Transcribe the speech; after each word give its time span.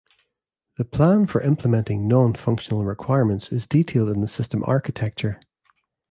The 0.79 0.83
plan 0.85 1.27
for 1.27 1.41
implementing 1.43 2.07
"non-functional" 2.07 2.83
requirements 2.85 3.51
is 3.51 3.67
detailed 3.67 4.09
in 4.09 4.21
the 4.21 4.27
system 4.27 4.63
"architecture". 4.65 5.39